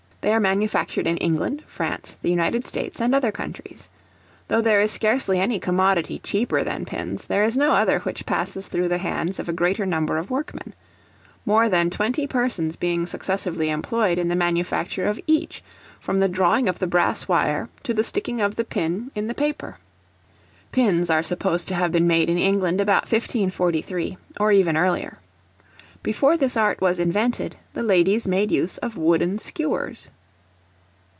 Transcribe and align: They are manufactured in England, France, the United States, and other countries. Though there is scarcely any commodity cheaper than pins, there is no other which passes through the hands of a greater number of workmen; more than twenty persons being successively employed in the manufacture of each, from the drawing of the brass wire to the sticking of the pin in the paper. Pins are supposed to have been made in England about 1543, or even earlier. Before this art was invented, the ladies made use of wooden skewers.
They 0.23 0.33
are 0.33 0.39
manufactured 0.39 1.07
in 1.07 1.17
England, 1.17 1.63
France, 1.65 2.15
the 2.21 2.29
United 2.29 2.67
States, 2.67 3.01
and 3.01 3.15
other 3.15 3.31
countries. 3.31 3.89
Though 4.49 4.61
there 4.61 4.79
is 4.79 4.91
scarcely 4.91 5.39
any 5.39 5.57
commodity 5.59 6.19
cheaper 6.19 6.63
than 6.63 6.85
pins, 6.85 7.25
there 7.25 7.41
is 7.43 7.57
no 7.57 7.71
other 7.71 7.97
which 8.01 8.27
passes 8.27 8.67
through 8.67 8.89
the 8.89 8.99
hands 8.99 9.39
of 9.39 9.49
a 9.49 9.53
greater 9.53 9.83
number 9.83 10.17
of 10.17 10.29
workmen; 10.29 10.75
more 11.43 11.69
than 11.69 11.89
twenty 11.89 12.27
persons 12.27 12.75
being 12.75 13.07
successively 13.07 13.71
employed 13.71 14.19
in 14.19 14.27
the 14.27 14.35
manufacture 14.35 15.07
of 15.07 15.19
each, 15.25 15.63
from 15.99 16.19
the 16.19 16.29
drawing 16.29 16.69
of 16.69 16.77
the 16.77 16.85
brass 16.85 17.27
wire 17.27 17.67
to 17.81 17.91
the 17.91 18.03
sticking 18.03 18.41
of 18.41 18.53
the 18.53 18.63
pin 18.63 19.09
in 19.15 19.25
the 19.25 19.33
paper. 19.33 19.79
Pins 20.71 21.09
are 21.09 21.23
supposed 21.23 21.67
to 21.69 21.73
have 21.73 21.91
been 21.91 22.05
made 22.05 22.29
in 22.29 22.37
England 22.37 22.79
about 22.79 23.11
1543, 23.11 24.19
or 24.39 24.51
even 24.51 24.77
earlier. 24.77 25.17
Before 26.03 26.35
this 26.35 26.57
art 26.57 26.81
was 26.81 26.97
invented, 26.97 27.57
the 27.73 27.83
ladies 27.83 28.25
made 28.27 28.51
use 28.51 28.79
of 28.79 28.97
wooden 28.97 29.37
skewers. 29.37 30.07